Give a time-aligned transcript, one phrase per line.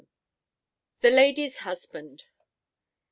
[1.01, 2.23] THE LADY'S HUSBAND.